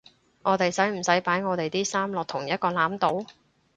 [0.41, 3.27] 我哋使唔使擺我地啲衫落同一個籃度？